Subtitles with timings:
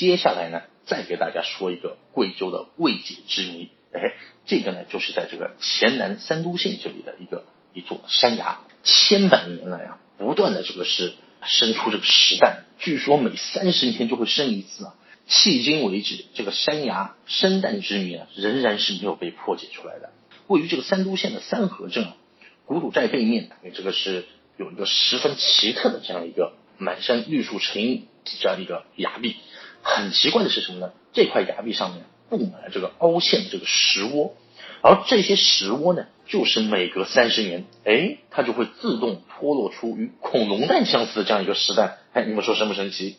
[0.00, 3.68] 接下来呢，再给大家说一个贵州的未解之谜。
[3.92, 4.14] 哎，
[4.46, 7.44] 这个呢，就是在这个黔南三都县这里的一个
[7.74, 11.12] 一座山崖，千百年来啊，不断的这个是
[11.44, 14.94] 生出这个石蛋，据说每三十年就会生一次啊。
[15.28, 20.14] 迄今为止，这个山崖生蛋之谜啊，仍然是没有被破解出来的。
[20.46, 22.16] 位于这个三都县的三河镇啊，
[22.64, 24.24] 古鲁寨背面，这个是
[24.56, 29.36] 有一个十分奇特的这样一个满山绿树成荫这样一个崖壁。
[29.82, 30.92] 很奇怪的是什么呢？
[31.12, 34.34] 这块崖壁上面布满了这个凹陷的这个石窝，
[34.82, 41.98] 而这些石窝呢，就是每隔三十年，哎，它就会自动脱落出与恐龙蛋相似的这样一个石蛋。
[42.12, 43.16] 哎，你们说神不神奇？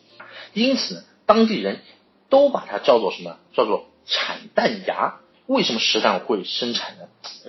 [0.54, 1.80] 因此呢，当地人
[2.28, 3.38] 都把它叫做什么？
[3.52, 5.16] 叫做产蛋崖。
[5.46, 7.08] 为什么石蛋会生产呢？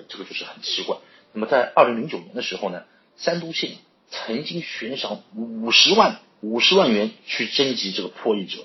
[0.09, 0.97] 这个就是很奇怪。
[1.31, 2.83] 那么在二零零九年的时候呢，
[3.15, 3.71] 三都县
[4.09, 8.57] 曾经悬赏五十万五十万元去征集这个破译者。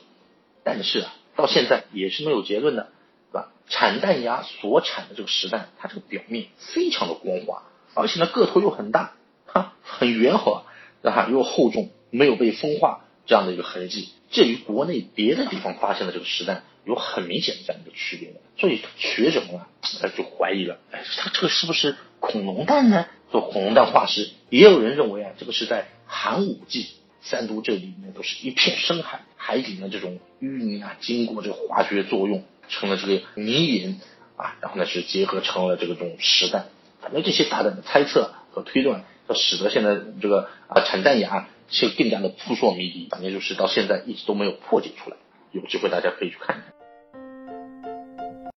[0.70, 2.90] 但是啊，到现在也是没有结论的，
[3.32, 3.48] 对吧？
[3.70, 7.62] 产蛋芽所产的这个石蛋，它这个表面非常的光滑，
[7.94, 9.14] 而且呢个头又很大，
[9.46, 10.64] 哈，很圆滑，
[11.02, 18.40] 哈，又厚重，没有被风化这样的一个痕迹，这与国内别的地方发现的这个石蛋有很明显的这样一个区别的。
[18.58, 19.68] 所以学者们啊，
[20.14, 23.06] 就怀疑了，哎，它这个是不是恐龙蛋呢？
[23.30, 26.88] 做恐龙蛋化石，也有人认为啊，这个是在寒武纪。
[27.28, 34.00] 三都这里面都是一片深海，海底呢这种淤泥啊，经过这个化学作用成了这个泥岩
[34.36, 36.66] 啊，然后呢是结合成了这个这种石蛋。
[37.02, 43.08] 反正这些大胆的猜测和推断，要使得现在这个啊产蛋崖是更加的扑朔迷离。
[43.10, 45.16] 反正就是到现在一直都没有破解出来。
[45.52, 46.77] 有机会大家可以去看看。